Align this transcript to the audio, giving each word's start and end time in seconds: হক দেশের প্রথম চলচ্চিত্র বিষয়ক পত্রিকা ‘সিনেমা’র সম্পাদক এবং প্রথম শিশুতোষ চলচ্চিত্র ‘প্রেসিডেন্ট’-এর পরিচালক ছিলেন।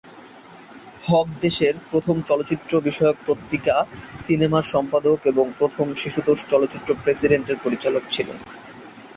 হক 1.03 1.27
দেশের 1.41 1.73
প্রথম 1.91 2.15
চলচ্চিত্র 2.21 2.71
বিষয়ক 2.81 3.17
পত্রিকা 3.27 3.75
‘সিনেমা’র 4.17 4.65
সম্পাদক 4.65 5.19
এবং 5.25 5.45
প্রথম 5.59 5.87
শিশুতোষ 5.93 6.39
চলচ্চিত্র 6.45 6.89
‘প্রেসিডেন্ট’-এর 7.03 7.57
পরিচালক 7.63 8.03
ছিলেন। 8.11 8.37